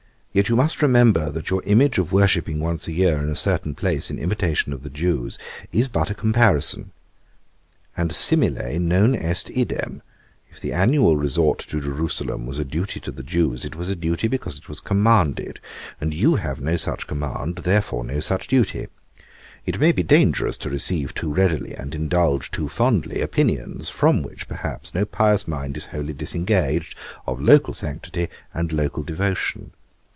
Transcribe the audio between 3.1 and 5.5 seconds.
in a certain place, in imitation of the Jews,